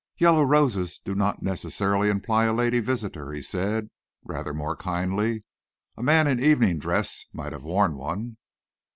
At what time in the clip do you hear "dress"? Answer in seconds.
6.79-7.25